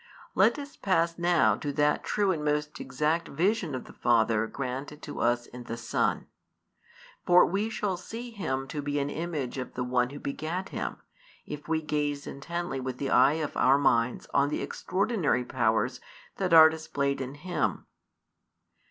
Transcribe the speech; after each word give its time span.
Let 0.33 0.57
us 0.57 0.75
pass 0.75 1.19
now 1.19 1.55
to 1.57 1.71
that 1.73 2.03
true 2.03 2.31
and 2.31 2.43
most 2.43 2.79
exact 2.79 3.27
vision 3.27 3.75
of 3.75 3.83
the 3.83 3.93
Father 3.93 4.47
granted 4.47 5.03
to 5.03 5.19
us 5.19 5.45
in 5.45 5.65
the 5.65 5.77
Son. 5.77 6.25
For 7.23 7.45
we 7.45 7.69
shall 7.69 7.97
see 7.97 8.31
Him 8.31 8.67
to 8.69 8.81
be 8.81 8.97
an 8.97 9.11
Image 9.11 9.59
of 9.59 9.75
the 9.75 9.83
One 9.83 10.09
Who 10.09 10.17
begat 10.19 10.69
Him, 10.69 10.95
if 11.45 11.67
we 11.67 11.83
gaze 11.83 12.25
intently 12.25 12.79
with 12.79 12.97
the 12.97 13.11
eye 13.11 13.33
of 13.45 13.55
our 13.55 13.77
minds 13.77 14.25
on 14.33 14.49
the 14.49 14.63
extraordinary 14.63 15.45
powers 15.45 16.01
that 16.37 16.51
are 16.51 16.67
displayed 16.67 17.21
in 17.21 17.35
Him. 17.35 17.85